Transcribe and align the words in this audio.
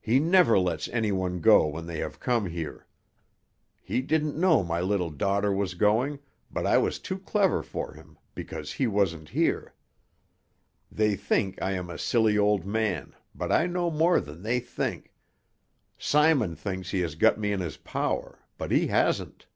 He 0.00 0.20
never 0.20 0.56
lets 0.56 0.86
anyone 0.90 1.40
go 1.40 1.66
when 1.66 1.86
they 1.88 1.98
have 1.98 2.20
come 2.20 2.46
here. 2.46 2.86
He 3.82 4.02
didn't 4.02 4.36
know 4.38 4.62
my 4.62 4.80
little 4.80 5.10
daughter 5.10 5.52
was 5.52 5.74
going, 5.74 6.20
but 6.48 6.64
I 6.64 6.78
was 6.78 7.00
too 7.00 7.18
clever 7.18 7.60
for 7.60 7.94
him, 7.94 8.16
because 8.36 8.74
he 8.74 8.86
wasn't 8.86 9.30
here. 9.30 9.74
They 10.92 11.16
think 11.16 11.60
I 11.60 11.72
am 11.72 11.90
a 11.90 11.98
silly 11.98 12.38
old 12.38 12.64
man, 12.64 13.16
but 13.34 13.50
I 13.50 13.66
know 13.66 13.90
more 13.90 14.20
than 14.20 14.44
they 14.44 14.60
think. 14.60 15.12
Simon 15.98 16.54
thinks 16.54 16.92
he 16.92 17.00
has 17.00 17.16
got 17.16 17.36
me 17.36 17.50
in 17.50 17.58
his 17.58 17.76
power, 17.76 18.38
but 18.56 18.70
he 18.70 18.86
hasn't." 18.86 19.48